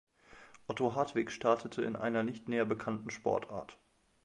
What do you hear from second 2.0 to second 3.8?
nicht näher bekannten Sportart.